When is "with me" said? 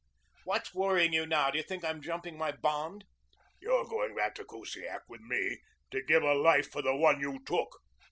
5.07-5.59